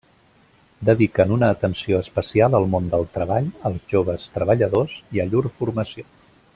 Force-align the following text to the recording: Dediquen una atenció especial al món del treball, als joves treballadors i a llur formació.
Dediquen 0.87 1.33
una 1.35 1.49
atenció 1.55 1.99
especial 2.05 2.57
al 2.61 2.65
món 2.75 2.89
del 2.95 3.05
treball, 3.19 3.53
als 3.71 3.85
joves 3.95 4.29
treballadors 4.39 5.01
i 5.19 5.25
a 5.27 5.31
llur 5.33 5.45
formació. 5.59 6.09